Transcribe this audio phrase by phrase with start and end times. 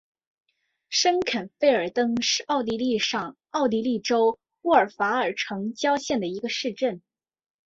[0.89, 7.03] 申肯费尔登是奥地利上奥地利州乌尔法尔城郊县的一个市镇。